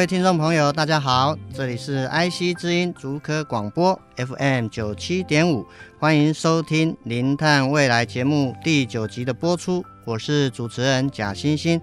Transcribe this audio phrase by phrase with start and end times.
[0.00, 5.66] 各位听众朋友，大家好，这里是 IC 之音竹科广播 FM 九七点五，
[5.98, 11.78] 欢迎收听《零碳未来》节目第九集的播出，我是主持人贾欣欣。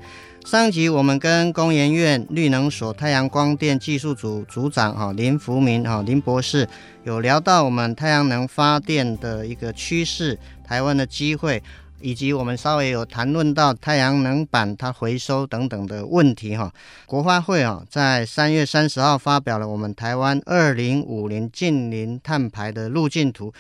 [0.47, 6.67] 上集我们跟工研院绿能所太阳光电技术组组长哈林福明哈林博士
[7.03, 11.61] 有聊到我们太阳能发电的一个趋势，台湾的机会。
[11.99, 16.71] 以及我们稍微有谈论到太阳能板它回收等等的问题哈，
[17.05, 23.51] 国发会啊在三月三十号发表了我们台湾二零五零净零碳排的路径图，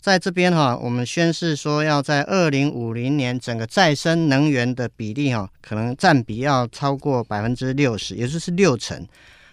[0.00, 9.06] 在这边哈，我们宣示说要在二零五零年整个再生能源的比例哈，可能占比要超过百分之六十，也就是六成。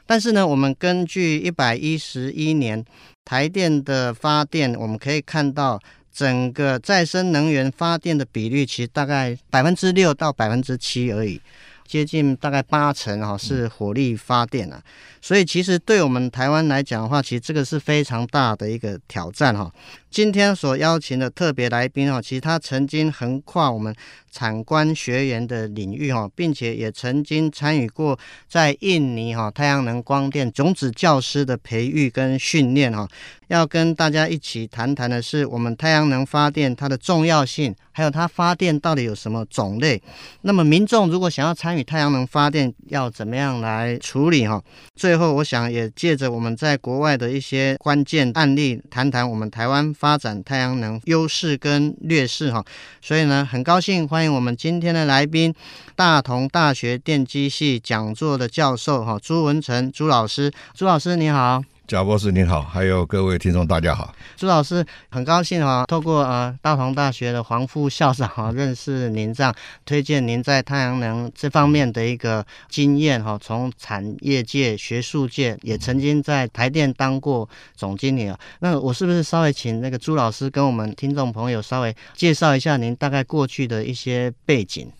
[0.06, 2.84] 但是呢，我们根据一百一十一年
[3.24, 5.80] 台电的发电，我们可以看到。
[6.16, 11.42] 整个再生能源发电的比率其实大概百分之六到百分之七而已，
[11.86, 14.82] 接近大概八成哈是火力发电啊，
[15.22, 19.70] 所以其实对我们台湾来讲的话，其实这个是非常大的一个挑战哈。
[20.16, 23.94] 今天所邀请的特别来宾哈，其实他曾经横跨我们
[24.32, 33.06] 产官学研的领域哈，并且也曾经参与过在印尼哈太阳能光电种子教师的培育跟训练哈。
[33.48, 40.02] 要跟大家一起谈谈的是我们太阳能发电它的重要性，还有它发电到底有什么种类。
[40.42, 44.64] 那么民众如果想要参与太阳能发电，要怎么样来处理哈？
[44.96, 49.94] 最后我想也借着我们在国外的一些关键案例，谈谈我们台湾。
[50.06, 52.64] 发展太阳能优势跟劣势哈，
[53.02, 55.52] 所以呢，很高兴欢迎我们今天的来宾，
[55.96, 61.64] 大同大学电机系讲座的教授哈朱文成朱老师，朱老师你好。
[61.88, 64.12] 贾博士您好，还有各位听众大家好。
[64.36, 69.54] 朱老师很高兴啊，透过呃大同大学的黄副校长啊认识您，这样
[69.86, 78.40] 推荐您在太阳能这方面的一个经验哈，从产业界、学术界也曾经在台电当过总经理啊。
[78.62, 84.92] 那我是不是稍微请那个朱老师跟我们听众朋友稍微介绍一下您大概过去的一些背景？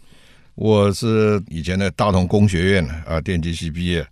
[0.54, 4.06] 我是以前的大同工学院啊电机系毕业。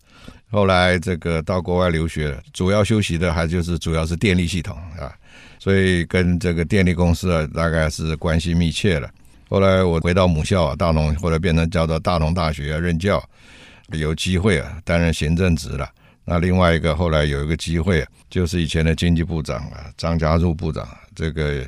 [0.54, 5.12] 后来这个到国外留学，主要修习的还就是主要是电力系统啊，
[5.58, 9.10] 所以跟这个电力公司啊大概是关系密切了。
[9.50, 13.22] 后来我回到母校啊，大同，后来变成叫做大同大学啊任教，
[13.94, 15.90] 有机会啊担任行政职了。
[16.24, 21.68] 那另外一个后来有一个机会，就是以前的经济部长啊张家柱部长这个。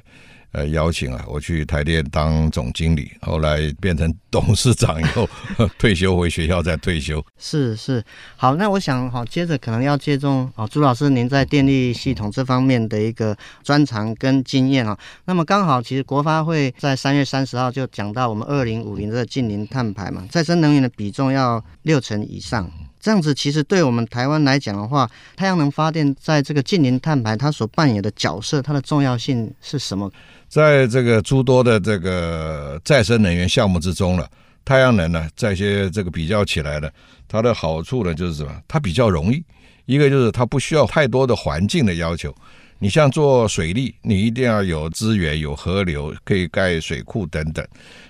[0.56, 5.30] 呃，邀请啊，我去台电当总经理，后来变成 董事长以后
[5.78, 7.22] 退休回学校再退休。
[7.38, 8.02] 是是，
[8.38, 14.98] 好，那我想好，接着可能要借重哦，朱老师您在电力系统这方面的一个专长跟经验啊。
[15.26, 22.72] 那么刚好，其实国发会在三月三十号就讲到我们二零五零这个净零碳排嘛，再生能源的比重要六成以上。
[22.98, 30.10] 这样子其实对我们台湾来讲的话，太阳能发电在这个净零碳排它所扮演的角色，它的重要性是什么？
[30.56, 34.26] 在这个诸多的这个再生能源项目之中了，
[34.64, 36.90] 太阳能呢，在一些这个比较起来呢，
[37.28, 38.56] 它的好处呢就是什么？
[38.66, 39.44] 它比较容易，
[39.86, 42.34] 一个就是它不需要太多的环境的要求。
[42.80, 47.68] 你像做水利，你一定要有资源、有河流，可以盖水库等等。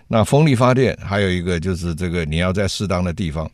[0.08, 3.50] 那风力发电还有一个就是这个你要在适当的地方。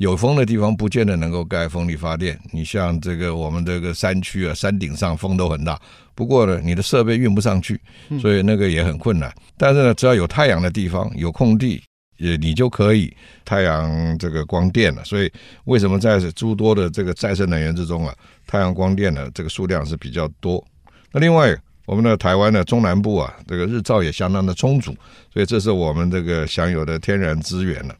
[0.00, 2.40] 有风的地方不见得能够盖风力发电。
[2.52, 5.78] 你像这个我们这个山区啊，山顶上风都很大。
[6.14, 7.78] 不过呢，你的设备运不上去，
[8.18, 9.30] 所以那个也很困难。
[9.58, 11.82] 但是呢，只要有太阳的地方，有空地，
[12.16, 13.14] 也你就可以
[13.44, 15.04] 太阳这个光电了。
[15.04, 15.30] 所以
[15.64, 18.14] 为什么在诸多的这个再生能源之中啊，
[18.46, 20.66] 太阳光电的这个数量是比较多？
[21.12, 21.54] 那另外，
[21.84, 24.96] 我们的台湾的中南部啊，这个日照也相当的充足，
[25.30, 27.94] 所以这是我们这个享有的天然资源了。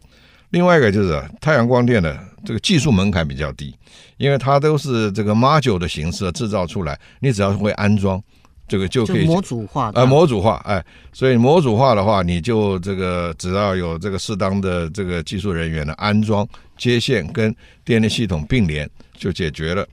[0.50, 3.75] 另外一个就是太阳光电的这个技术门槛比较低，
[4.17, 8.23] 因为它都是这个 module 的形式制造出来，你只要会安装，
[8.67, 9.91] 这个就可以模组化。
[9.94, 17.55] 呃，模组化，哎，所以模组化的话，你就这个只要有这个适当的这个技术人员的安装接线跟
[17.85, 19.87] 电力系统并联就解决了，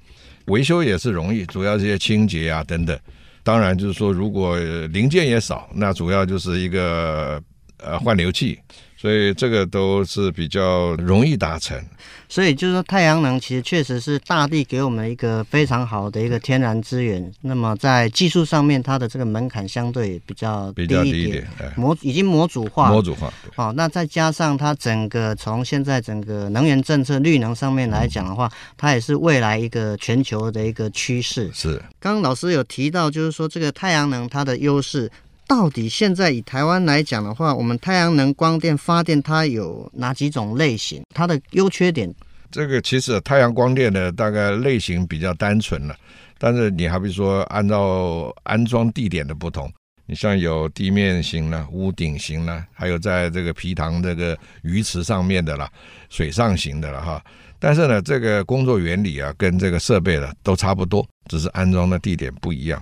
[0.46, 2.98] 维修也是容易，主要这些清洁啊等等。
[3.44, 7.42] 当然就是说，如果零件也少，那主要就是一个
[7.78, 8.60] 呃换流器，
[9.08, 11.82] 所以这个都是比较容易达成。
[12.28, 17.32] 所以就是说，太阳能其实确实是大地给我们一个非常好的一个天然资源。
[17.40, 23.32] 那么在技术上面，它的这个门槛相对比较低一点，低一点模已经模组化，模组化。
[23.56, 31.50] 好、哦，那再加上它整个从现在整个能源政策绿能上面来讲的话，它也是未来一个全球的一个趋势。
[31.54, 35.10] 是，刚刚老师有提到，就是说这个太阳能它的优势。
[35.48, 41.02] 到底现在以台湾来讲的话，我们太阳能光电发电它有哪几种类型？
[41.16, 42.14] 它的优缺点？
[42.52, 45.96] 这个其实太阳光电的大概类型比较单纯了，
[46.38, 49.72] 但是你还比如说按照安装地点的不同，
[50.06, 55.70] 你像有地面型的、屋顶型的，还有在这个皮塘这个鱼池上面的啦，
[56.10, 57.24] 水上型的了哈。
[57.60, 62.82] 但是呢，这个工作原理啊，跟这个设备呢都差不多，只是安装的地点不一样。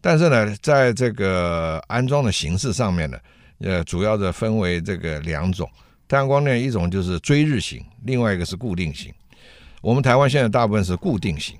[0.00, 3.18] 但是呢，在这个安装的形式上面呢，
[3.60, 5.68] 呃，主要的分为这个两种。
[6.08, 9.12] 太阳光电一种就是追日型，另外一个是固定型。
[9.80, 11.56] 我们台湾现在大部分是固定型，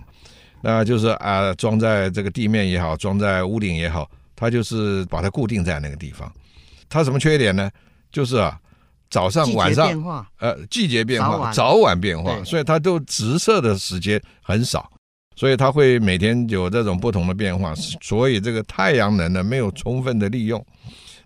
[0.60, 6.30] 那就是啊，装在这个地面也好，装在屋顶也好，它就是把它固定在那个地方。
[6.88, 7.70] 它什么缺点呢？
[8.10, 8.58] 就是啊，
[9.08, 14.90] 早上晚上呃，季节变化，早晚变化，所以它都直射的时间很少。
[15.40, 20.62] 所以它会每天有这种不同的变化，所以这个太阳能呢没有充分的利用，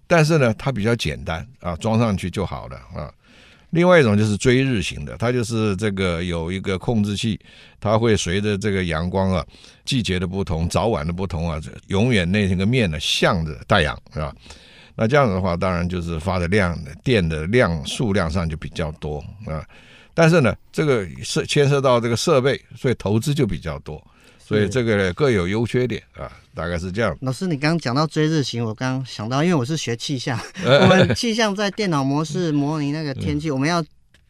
[0.07, 3.13] 但是呢它比较简单啊，装上去就好了啊。
[3.71, 7.37] 另外一种就是追日型的，它就是这个有一个控制器，
[7.81, 9.45] 它会随着这个阳光啊
[9.85, 14.33] 季节的不同、早晚的不同啊，永远那个面呢向着太阳是吧？
[14.95, 19.67] 那这样子的话，当然就是发的量、电的量数量上就比较多啊。
[20.15, 24.01] 但是呢，这个是牵涉到这个设备，所以投资就比较多，
[24.39, 27.19] 所以这个呢各有优缺点啊，大概是这样。
[27.21, 33.85] 老师，你刚刚讲到追日型，我刚刚想到，因为我是学气象， 我们气象在电脑模式模拟那个天气，我们要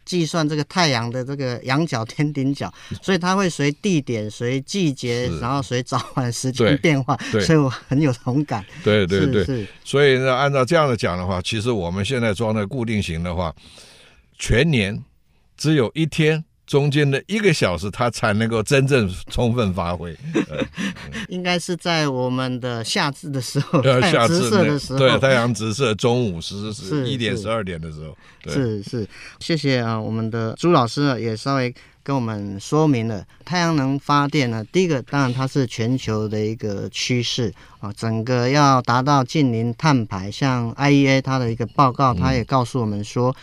[0.06, 2.72] 计算这个太阳的这个仰角、天顶角，
[3.02, 7.14] 所以它会随地点、随季节，然后随早晚时间变化，
[7.44, 8.64] 所以我很有同感。
[8.82, 9.66] 对对对，是。
[9.84, 13.54] 所以呢，按照这样的讲的话，其实我们现在装的固定型的话，
[14.38, 14.98] 全年。
[15.56, 20.16] 只有一天中间的一个小时，它才能够真正充分发挥。
[21.28, 28.16] 应该是在我们的夏至的时候，太阳直射的时候，对，太阳直射，中午十十一点十二点的时候。
[28.50, 29.06] 是是，
[29.40, 34.64] 谢谢啊，我们的朱老师呢也稍微跟我们说明了太阳能发电呢。
[34.72, 43.30] 第一个，当然它是全球的一个趋势啊，整个要达到近零碳排，像 IEA 它的一个报告，它也告诉我们说。
[43.30, 43.34] 嗯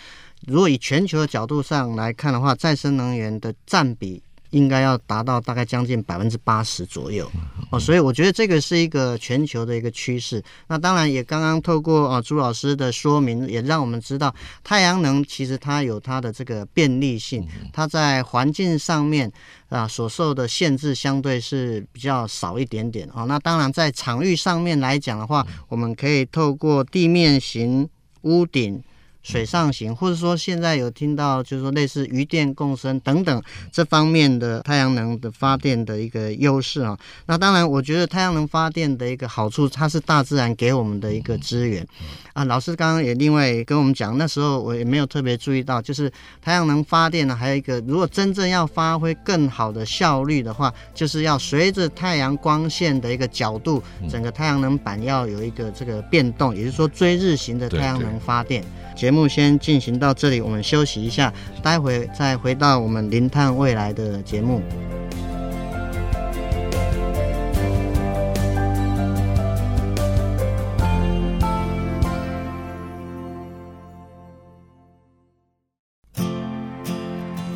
[0.47, 7.31] 如果以全球的角度上来看的话，再生能源的占比应该要达到大概将近百分之八十左右
[7.69, 10.43] 哦，所以我觉得这个是一个全球的一个趋势。
[10.67, 19.31] 那当然也刚刚透过啊朱老师的说明，也让我们知道太阳能其实它有它的这个便利性，它在环境上面
[19.69, 23.25] 啊所受的限制相对是比较少一点点哦。
[23.25, 27.87] 那当然在场域上面来讲的话，我们可以透过地面型
[28.23, 28.83] 屋顶。
[29.23, 33.41] 水上型，或者说现在有听到，就是说类似鱼电共生等等
[33.71, 36.97] 这方面的太阳能的发电的一个优势啊。
[37.25, 41.85] 那当然，我觉得太阳能发电的一个好处，它是大自然给我们的一个资源
[42.33, 42.43] 啊。
[42.45, 58.63] 老师刚刚也另外跟我们讲，那时候我也没有特别注意到，就是太阳能发电呢，还有一个，如果真正要发挥更好的效率的话，就是要随着太阳光线的一个角度，整个太阳能板要有一个这个变动，也就是说追日型的太阳能发电。
[58.93, 64.61] 节目先进行到这里，我们休息一下，待会再回到我们零碳未来的节目。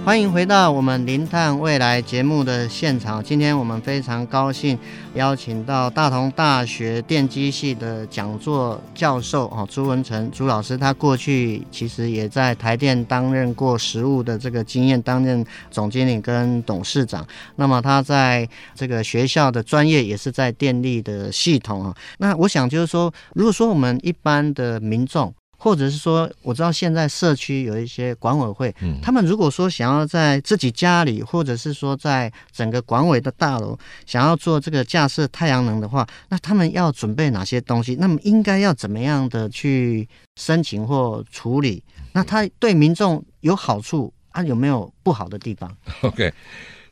[0.05, 3.23] 欢迎回到我们《零碳未来》节目的现场。
[3.23, 4.77] 今天我们非常高兴
[5.15, 10.77] 邀请到大同大学电机系的讲座教授啊朱文成朱老师。
[10.77, 17.25] 他过去其实也在台电担任过实务的这个经验，担任总经理跟董事长。
[17.55, 21.95] 那么他在这个学校的专业也是在电力的系统啊。
[22.19, 37.95] 那我想就是说，如果说我们一般的民众，或者是说，我知道现在社区有一些管委会，嗯，他们如果说想要在自己家里，或者是说在整个管委的大楼，想要做这个架设太阳能的话，那他们要准备哪些东西？
[37.95, 41.83] 那么应该要怎么样的去申请或处理？
[42.11, 44.43] 那他对民众有好处啊？
[44.43, 46.31] 有没有不好的地方？OK，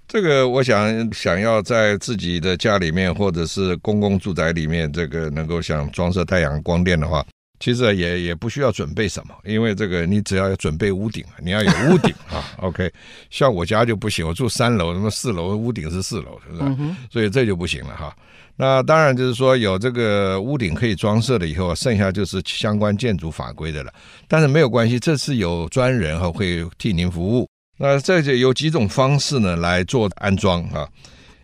[0.08, 7.24] 这个我想想要在自己的家里面，或者是公共住宅里面，这个能够想装设太阳光电的话。
[7.63, 12.43] 其实也也不需要准备什么，因为这个你只要准备屋顶，你要有屋顶啊。
[12.60, 12.91] OK，
[13.29, 16.62] 像我家就不行，我住三楼，那么四楼屋顶是四楼，是不是？
[16.77, 18.13] 嗯、所以这就不行了哈。
[18.58, 23.93] 那当然就是说有这个屋顶可以装设了以后，剩下就是相关建筑法规的了。
[24.27, 27.48] 但是没有关系，这是有专人哈会替您服务。
[27.77, 30.86] 那这就有几种方式呢来做安装啊。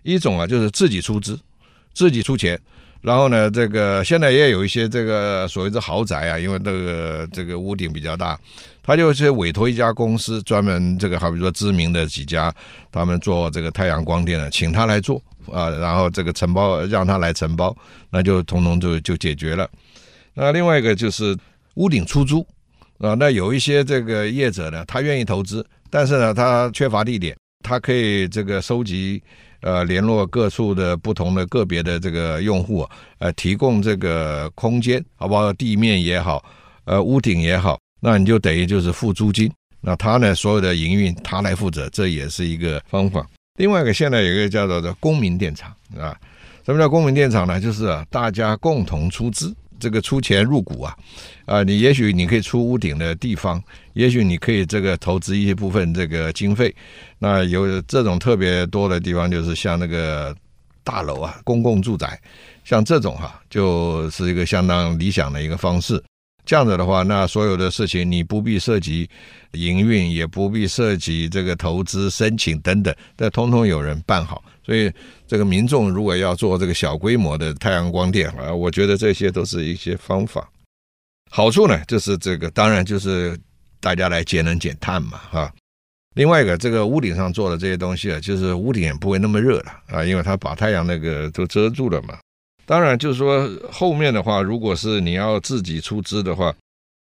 [0.03, 1.39] 一种啊就是自己出资，
[1.93, 2.59] 自己出钱。
[3.01, 8.37] 然后呢，这个现在也有一些这个所谓的豪宅啊，因为这个这个屋顶比较大，
[8.83, 12.53] 他就是委托一家公司专门这个，好比说知名的几家，
[12.91, 17.73] 他们做这个太阳光电的，请他来做啊，然后这个承包让他来承包，
[18.09, 19.69] 那就通通就就解决了。
[20.33, 21.33] 那另外一个就是
[21.75, 22.45] 屋顶出租
[22.97, 29.23] 啊，那有一些这个业者呢，他愿意投资，但是呢，他缺乏地点，他可以这个收集。
[29.61, 32.87] 呃，联络各处的不同的个别的这个用户，
[33.17, 35.51] 呃，提供这个空间，好不好？
[35.53, 36.43] 地面也好，
[36.85, 39.51] 呃，屋顶也好，那你就等于就是付租金，
[39.81, 43.25] 那他呢，所有的营运他来负责，这也是一个方法。
[43.57, 46.17] 另外一个，现在有一个叫做的公民电厂啊，
[46.65, 47.59] 什么叫公民电厂呢？
[47.59, 49.55] 就是，大家共同出资。
[49.81, 50.93] 这个出钱入股啊，
[51.45, 53.63] 啊，你也许你可以出屋顶的地方，
[53.99, 56.73] 也许你可以这个投资一部分这个经费。
[57.17, 60.33] 那有这种特别多的地方，就是像那个
[60.85, 62.17] 大楼啊，公共住宅，
[62.63, 66.01] 像这种哈、就是一个相当理想的一个方式。
[66.45, 69.07] 这样子的话，那所有的事情你不必涉及
[69.51, 74.41] 营运，也不必涉及这个投资申请等等，这通通有人办好。
[74.65, 74.89] 所以，
[75.27, 80.49] 这个民众如果要做这个小规模的太阳光电啊，我觉得这些都是一些方法。
[81.29, 83.37] 好处呢，就是这个当然就是
[83.79, 85.53] 大家来节能减碳嘛，哈。
[86.15, 92.17] 另外一个，这个屋顶上做的这些东西啊，就是屋顶也不会那么热了啊，因为它把太阳那个都遮住了嘛。
[92.65, 96.53] 当然，就是说后面的话，如果是你要自己出资的话，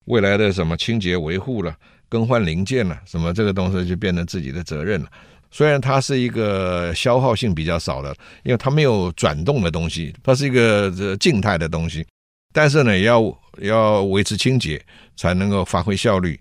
[0.06, 1.74] 未来的什么清洁维护了、
[2.08, 5.08] 更换零件了，什么这个东西就变成自己的责任了。
[5.50, 12.06] 虽然它是一个消耗性比较少的，因为它没有转动的东西，它是一个这静态的东西，
[12.54, 14.82] 但是呢，也要要维持清洁
[15.16, 16.40] 才能够发挥效率。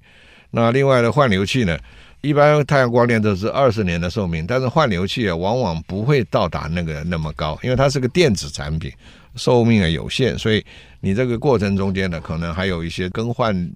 [0.51, 1.77] 那另外的换流器呢，
[2.19, 8.91] 一般太阳光电都是二十年的寿命，但是换流器啊，往往不会到达那个那么高，因为它是个电子产品，
[9.35, 10.63] 寿命啊有限，所以
[10.99, 13.71] 你这个过程中间呢，可能还有一些更换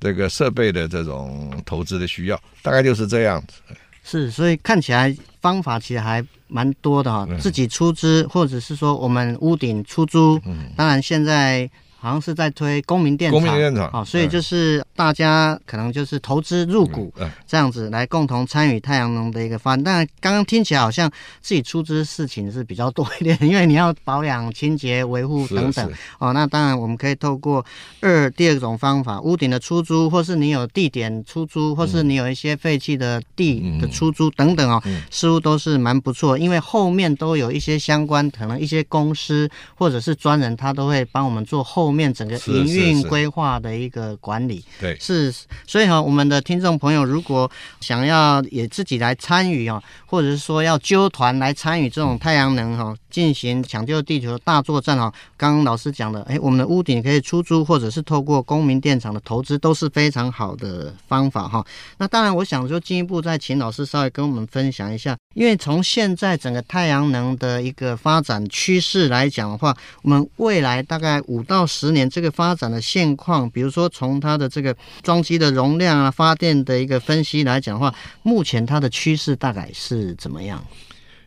[0.00, 3.54] 这个设备的这种投资的需要，大概就是这样子。
[4.02, 10.40] 是，所以看起来方法其实还蛮多的哈，自己出资，或者是说我们屋顶出租。
[10.44, 11.70] 嗯，当然现在。
[12.00, 17.12] 好像是在推公民电厂，公民电厂，好，所以就是大家可能就是投资入股，
[17.44, 19.82] 这样子来共同参与太阳能的一个发展。
[19.82, 25.92] 但刚刚听起来好像自己出资事情是比较多一点，因为你要保养、清洁、维护等等。
[26.20, 27.66] 哦，那当然我们可以透过
[28.00, 36.38] 二第二种方法，屋顶的出租，或是你有地点出租，或是你有一些废弃的地的出租等等哦，似乎都是蛮不错。
[36.38, 41.87] 因为后面都有一些相关，可能一些公司或者是专人，他都会帮我们做后。
[41.88, 45.34] 后面整个营运规划的一个管理，对，是，
[45.66, 61.64] 所以哈，我们的听众朋友如果想要也自己来参与哦，或者是说要揪团来参与这种太阳能哈，进行抢救地球的大作战哈，刚刚老师讲的，哎，我们的屋顶可以出租，或者是透过公民电厂的投资，都是非常好的方法哈。
[61.96, 71.77] 那当然，我想说进一步再请老师稍微跟我们分享一下，因为从现在整个太阳能的一个发展趋势来讲的话，我们未来大概五到十。
[71.78, 77.94] 十年这个发展的现况，比如说从它的这个装机的容量啊、发电的一个分析来讲的话，
[78.24, 80.60] 目前它的趋势大概是怎么样？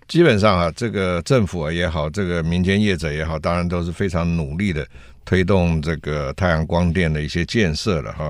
[0.10, 4.86] 基本上啊，这个政府也好，这个民间业者也好，当然都是非常努力的
[5.24, 8.30] 推动这个太阳光电的一些建设了哈。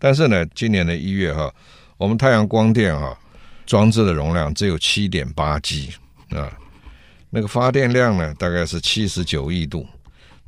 [0.00, 1.48] 但是呢，今年的一月哈，
[1.96, 3.16] 我们太阳光电哈
[3.64, 5.90] 装置的容量只有七点八 G
[6.30, 6.50] 啊，
[7.30, 9.86] 那个发电量呢大概是七十九亿度。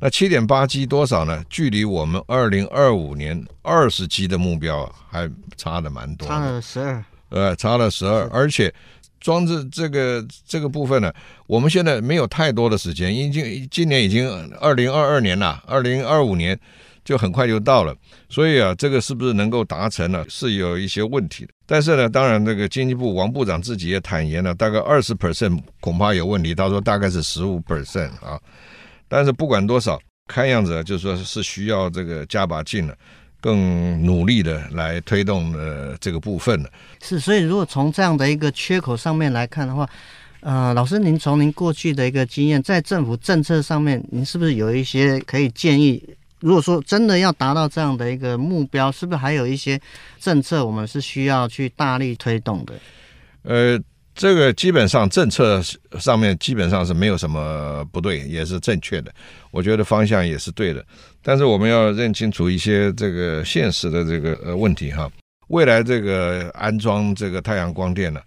[0.05, 1.43] 那七点八 G 多少呢？
[1.49, 8.29] 距离我们二零二五年二十 G 的目标还差的蛮多，差了十二，呃，差了十二。
[8.31, 8.71] 而且
[9.19, 11.11] 装置这个这个部分呢，
[11.47, 14.29] 我们现在没有太多的时间，已经今年已经
[14.61, 16.55] 二零二二年了，二零二五年
[17.03, 17.95] 就很快就到了。
[18.29, 20.23] 所以啊，这个是不是能够达成呢？
[20.29, 21.51] 是有一些问题的。
[21.65, 26.53] 但是呢，当然这个经济部王部长自己也坦言了，大概二十 percent 恐怕有问题。
[26.53, 28.39] 他说大概是十五 percent 啊。
[29.07, 32.95] 但是不管多少，看样子就是说是需要这个加把劲了，
[33.39, 36.69] 更努力的来推动呃这个部分了。
[37.01, 39.87] 是，所以如果从这样的一个缺口上面来看的话，
[40.39, 46.03] 呃，老师您从您过去的一个经验，在政府政策上面，您是不是有一些可以建议
[46.39, 49.79] 如果说真的要达到这样的一个目标，是不是还有一些
[50.19, 52.73] 政策我们是需要去大力推动的？
[53.43, 53.79] 呃，
[54.15, 55.61] 这个基本上政策
[55.99, 59.13] 上面基本上是没有什么不对，也是正确的。
[59.51, 60.83] 我觉得方向也是对的，
[61.21, 65.11] 但是我们要认清楚一些这个现实的这个呃问题哈。
[65.49, 68.21] 未来这个安装这个太阳光电呢，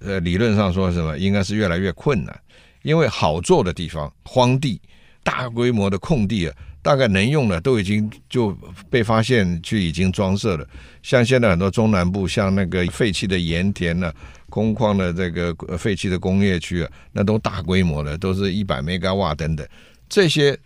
[0.00, 2.34] 呃，理论上说什么应该是越来越困难，
[2.82, 4.80] 因为好做的地方，荒地、
[5.22, 6.54] 大规模的空地啊。
[6.82, 8.54] 大概能用的都已经就
[8.90, 10.68] 被发现去已经装设了，
[11.02, 14.12] 像现在很多中南部，像那个废弃的盐田呢、
[14.54, 19.66] 空旷的这个废弃的工业区啊，那都大规模的，都是一百兆瓦等等，
[20.08, 20.56] 这些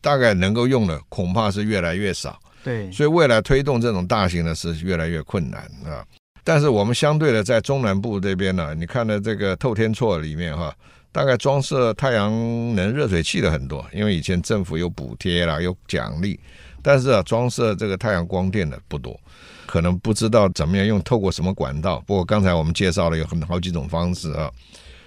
[0.00, 2.40] 大概能够用的恐怕是越来越少。
[2.62, 6.02] 对，所以未来推动这种大型的是越来越困难啊。
[6.42, 10.74] 但是我们相对的在中南部这边呢，你看的这个透天厝里面哈。
[11.12, 12.32] 大概装设太阳
[12.74, 16.40] 能热水器的很多，因为以前政府有补贴啦，有奖励，
[16.82, 19.16] 但是啊，装设这个太阳光电的不多，
[19.66, 22.02] 可能不知道怎么样用，透过什么管道。
[22.06, 24.50] 不过刚才我们介绍了有很好几种方式啊，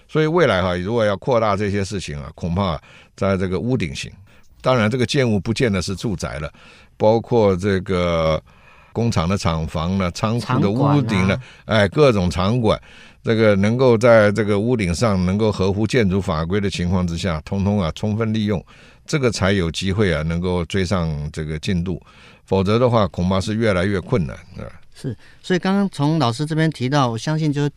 [0.07, 2.79] 所以未来哈、啊，如果要扩大这些事情啊，恐怕
[3.15, 4.11] 在这个屋顶型，
[4.61, 6.51] 当然这个建物不见得是住宅了，
[6.97, 8.41] 包括这个
[8.93, 11.35] 工厂的厂房呢，仓库的屋顶呢，
[11.65, 12.79] 啊、哎，各种场馆。
[13.23, 18.63] 这个能够在这个屋顶上能够合乎建筑法规的情况之下，通通啊充分利用，
[19.07, 22.01] 这个才有机会啊能够追上这个进度，
[22.45, 24.67] 否则的话恐怕是越来越困难啊。
[24.99, 27.69] 是，所以刚刚从老师这边提到，我相信就。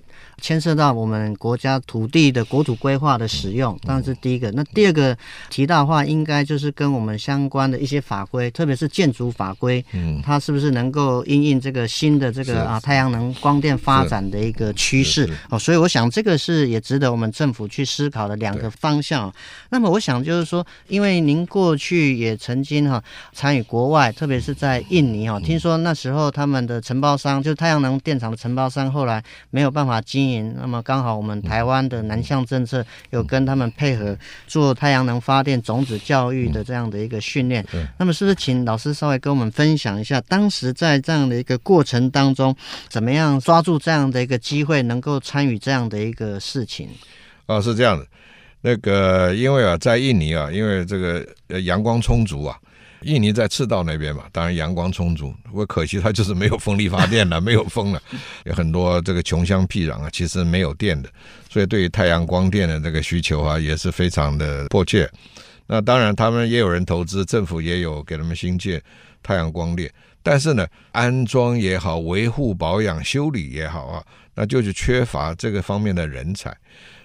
[0.42, 4.50] 牵涉到我们国家土地的国土规划的使用，当然是第一个。
[4.52, 5.16] 那第二个
[5.50, 15.58] 提到的话，应该就是跟我们相关的一些法规，特别是建筑法规，嗯，它是不是能够因应这个新的这个啊太阳能光电发展的一个趋势哦？
[15.58, 19.32] 所以我想这个是也值得我们政府去思考的两个方向。
[19.70, 37.64] 那么我想就是说，因为您过去也曾经哈参与国外，特别是在印尼哈，听说那时候他们的承包商就是太阳能电厂的承包商，后来没有办法经营，那么刚好我们台湾的南向政策有跟他们配合做太阳能发电种子教育的这样的一个训练。
[37.98, 42.54] 那么是不是请老师稍微跟我们分享一下，当时在这样的一个过程当中，
[42.88, 46.88] 怎么样抓住这样的一个机会，能够参与这样的一个事情？
[47.46, 48.06] 哦，是这样的，
[48.60, 51.26] 那个因为啊，在印尼啊，因为这个
[51.62, 52.56] 阳光充足啊。
[53.02, 58.02] 印尼在赤道那边嘛，当然阳光充足，不过可惜它就是没有风力发电了， 没有风了，
[58.44, 61.08] 有很多这个穷乡僻壤啊，其实没有电的，
[61.48, 65.10] 所以对于太阳光电的这个需求啊，也是非常的迫切。
[65.66, 68.82] 那当然他们也有人投资，政府也有给他们新建
[69.22, 69.90] 太阳光电，
[70.22, 76.54] 但是呢，安装也好，维护保养修理也好啊，那就是缺乏这个方面的人才。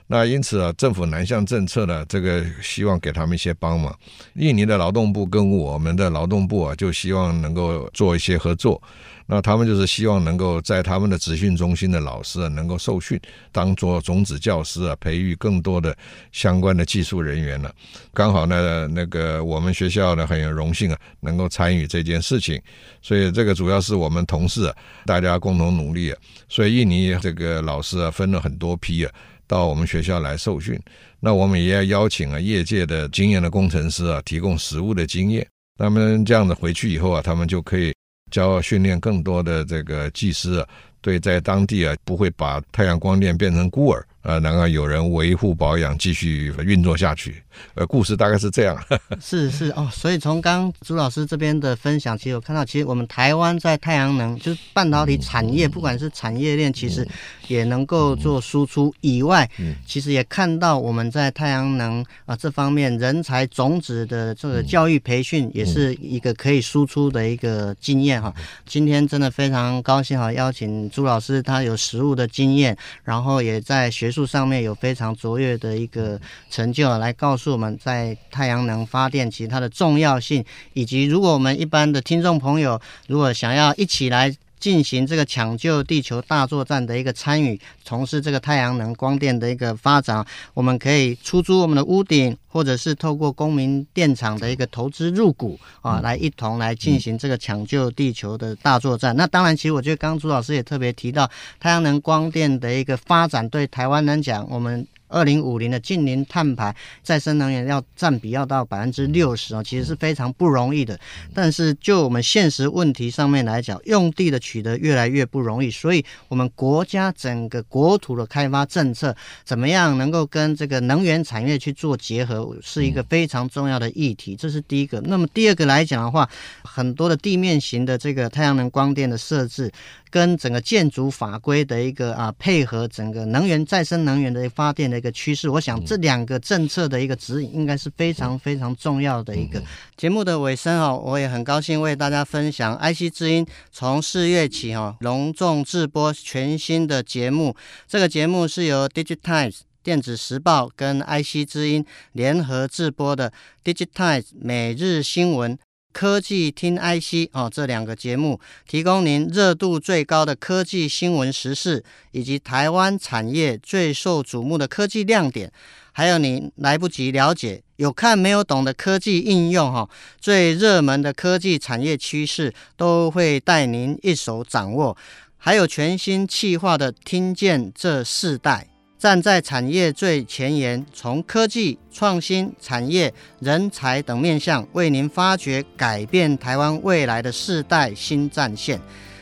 [0.08, 3.98] 那因此啊，政府南向政策呢，这个希望给他们一些帮忙。
[4.36, 8.80] 印尼的劳动部跟我们的劳动部啊，就希望能够做一些合作。
[9.26, 13.20] 那他们就是希望能够在他们的职训中心的老师啊，能够受训，
[13.52, 15.98] 当做种子教师啊，培育更多的
[16.32, 17.74] 相关的技术人员了。
[18.14, 22.62] 刚好呢，那个我们学校呢很有荣幸啊，能够参与这件事情。
[23.02, 24.76] 所以这个主要是我们同事啊，
[25.08, 26.14] 大家共同努力。
[26.48, 29.12] 所以印尼这个老师啊，分了很多批啊。
[29.48, 30.80] 到我们学校来受训，
[31.20, 35.46] 那我们也要邀请啊业界的经验的工程师啊，提供实物的经验。
[35.78, 37.94] 那么这样子回去以后啊，他们就可以
[38.32, 40.68] 教训练更多的这个技师啊，
[41.02, 44.06] 对，在当地啊不会把太阳光电变成孤儿。
[44.26, 47.44] 呃，能够有人维护保养，继续运作下去。
[47.76, 48.76] 呃，故事大概是这样。
[49.22, 57.08] 是是哦，所以从刚朱老师这边的分享，其实我看到，其实我们台湾在太阳能，就是半导体产业，不管是产业链，其实
[57.48, 59.48] 也能够做输出以外，
[59.86, 68.34] 其实也看到我们在太阳能啊这方面人才种子的这个教育培训，也是一个可以输出的一个经验哈。
[68.66, 74.12] 今天真的非常高兴哈，邀请朱老师，他有实务的经验，然后也在学。
[74.16, 76.18] 树上面有非常卓越的一个
[76.50, 99.16] 成就，来告诉我们在太阳能发电其实它的重要性，以及如果我们一般的听众朋友如果想要一起来进行这个抢救地球大作战的一个参与，从事这个太阳能光电的一个发展，我们可以出租我们的屋顶，或者是透过公民电厂的一个投资入股啊，来一同来进行这个抢救地球的大作战。
[99.16, 104.88] 那当然，其实我觉得刚刚朱老师也特别提到太阳能光电的一个发展，对台湾来讲，我们。
[105.16, 111.00] 二零五零的近零碳排，再生能源要占比要到百分之六十哦，其实是非常不容易的。
[111.34, 124.36] 但是就我们现实问题上面来讲，用地的取得越来越不容易，所以我们国家整个国土的开发政策怎么样能够跟这个能源产业去做结合，是一个非常重要的议题。
[124.36, 125.00] 这是第一个。
[125.06, 126.30] 那么第二个来讲的话，
[126.64, 129.72] 很多的地面型的这个太阳能光电的设置，
[130.10, 139.62] 跟整个建筑法规的一个啊配合，整个能源再生能源的发电的一个趋势，我想这两个政策的一个指引，应该是非常非常重要的一个。
[139.98, 147.56] 节目的尾声哦，我也很高兴为大家分享 IC 之音从四月起哈隆重制播全新的节目。
[147.88, 153.32] 这个节目是由 DigiTimes 电子时报跟 IC 之音联合制播的
[153.64, 155.58] DigiTimes 每日新闻。
[155.96, 161.82] 科技听 IC 哦，这两个节目提供您热度最高的科技新闻时事，
[162.12, 165.50] 以及台湾产业最受瞩目的科技亮点，
[165.94, 174.98] 还有您来不及了解、有看没有懂的科技应用哈，最热门的科技产业趋势都会带您一手掌握，
[175.38, 178.75] 还有全新企划的听见这世代。
[178.98, 188.80] 站在产业最前沿，从科技创新、产业、人才等面向，为您发掘改变台湾未来的世代新战线。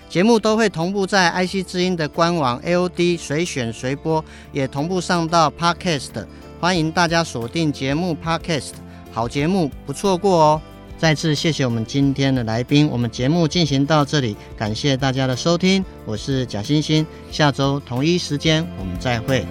[0.07, 6.25] 节目都会同步在 IC 之音的官网 AOD 随选随播，也同步上到 Podcast。
[6.61, 8.73] 欢迎大家锁定节目 Podcast，
[9.11, 10.61] 好节目不错过哦。
[11.03, 19.45] 再次谢谢我们今天的来宾，我们节目进行到这里，感谢大家的收听，我是贾欣欣，下周同一时间我们再会。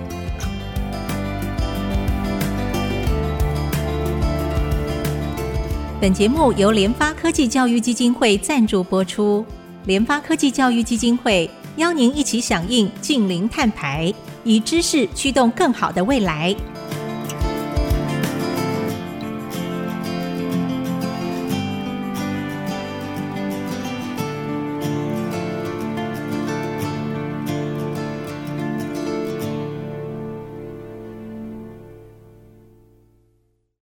[6.00, 9.44] 本节目由联发科技教育基金会赞助播出，
[9.84, 14.10] 联发科技教育基金会邀您一起响应近零碳排，
[14.42, 16.56] 以知识驱动更好的未来。